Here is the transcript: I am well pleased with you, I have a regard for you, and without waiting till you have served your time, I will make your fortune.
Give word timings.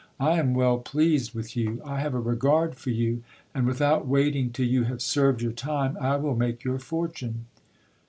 I 0.19 0.39
am 0.39 0.55
well 0.55 0.79
pleased 0.79 1.35
with 1.35 1.55
you, 1.55 1.79
I 1.85 1.99
have 1.99 2.15
a 2.15 2.19
regard 2.19 2.73
for 2.73 2.89
you, 2.89 3.21
and 3.53 3.67
without 3.67 4.07
waiting 4.07 4.49
till 4.49 4.65
you 4.65 4.85
have 4.85 4.99
served 5.03 5.43
your 5.43 5.51
time, 5.53 5.95
I 6.01 6.15
will 6.15 6.35
make 6.35 6.63
your 6.63 6.79
fortune. 6.79 7.45